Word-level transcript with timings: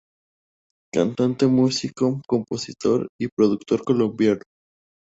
Cantante, 0.91 1.45
Músico, 1.45 2.23
Compositor 2.27 3.07
y 3.21 3.27
Productor 3.27 3.83
Colombiano. 3.83 4.41